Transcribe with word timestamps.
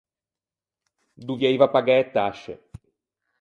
Dovieiva 1.27 1.67
pagâ 1.73 1.93
e 2.03 2.05
tasce. 2.13 2.53